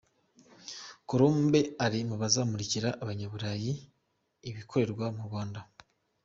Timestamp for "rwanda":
5.27-5.59